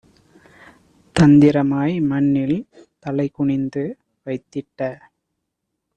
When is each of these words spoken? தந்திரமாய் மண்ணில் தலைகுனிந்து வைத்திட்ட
தந்திரமாய் 1.15 1.95
மண்ணில் 2.03 2.57
தலைகுனிந்து 3.05 3.83
வைத்திட்ட 4.25 4.79